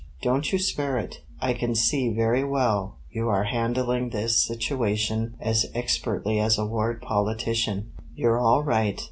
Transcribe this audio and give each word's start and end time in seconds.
Don't 0.23 0.51
you 0.51 0.57
spare 0.57 0.97
it. 0.97 1.19
I 1.39 1.53
can 1.53 1.75
see 1.75 2.09
very 2.11 2.43
well 2.43 2.97
you 3.11 3.29
are 3.29 3.43
handling 3.43 4.09
this 4.09 4.43
situation 4.43 5.35
as 5.39 5.67
expertly 5.75 6.39
as 6.39 6.57
a 6.57 6.65
ward 6.65 7.03
politician. 7.03 7.91
You're 8.15 8.39
all 8.39 8.63
right. 8.63 8.99